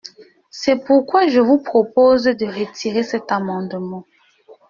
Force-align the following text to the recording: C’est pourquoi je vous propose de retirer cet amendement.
C’est 0.49 0.83
pourquoi 0.83 1.27
je 1.27 1.39
vous 1.39 1.59
propose 1.61 2.23
de 2.23 2.45
retirer 2.47 3.03
cet 3.03 3.31
amendement. 3.31 4.07